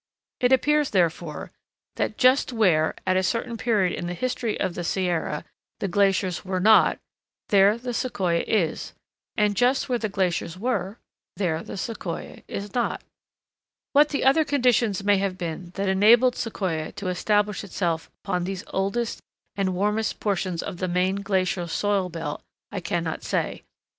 It 0.39 0.51
appears, 0.51 0.89
therefore, 0.89 1.51
that 1.97 2.17
just 2.17 2.51
where, 2.51 2.95
at 3.05 3.17
a 3.17 3.21
certain 3.21 3.55
period 3.55 3.93
in 3.95 4.07
the 4.07 4.15
history 4.15 4.59
of 4.59 4.73
the 4.73 4.83
Sierra, 4.83 5.45
the 5.77 5.87
glaciers 5.87 6.43
were 6.43 6.59
not, 6.59 6.97
there 7.49 7.77
the 7.77 7.93
Sequoia 7.93 8.43
is, 8.47 8.93
and 9.37 9.55
just 9.55 9.87
where 9.89 9.99
the 9.99 10.09
glaciers 10.09 10.57
were, 10.57 10.97
there 11.35 11.61
the 11.61 11.77
Sequoia 11.77 12.41
is 12.47 12.73
not. 12.73 13.03
[Illustration: 13.03 13.13
VIEW 13.27 13.29
IN 13.29 13.43
TUOLUMNE 13.43 13.53
CAÑON, 13.53 13.53
YOSEMITE 13.53 13.93
NATIONAL 13.93 13.93
PARK.] 13.93 13.93
What 13.93 14.09
the 14.09 14.23
other 14.25 14.43
conditions 14.45 15.03
may 15.03 15.17
have 15.19 15.37
been 15.37 15.71
that 15.75 15.87
enabled 15.89 16.35
Sequoia 16.35 16.91
to 16.93 17.07
establish 17.07 17.63
itself 17.63 18.11
upon 18.23 18.43
these 18.45 18.63
oldest 18.73 19.19
and 19.55 19.75
warmest 19.75 20.19
portions 20.19 20.63
of 20.63 20.77
the 20.77 20.87
main 20.87 21.17
glacial 21.17 21.67
soil 21.67 22.09
belt, 22.09 22.41
I 22.71 22.79
cannot 22.79 23.21
say. 23.21 23.61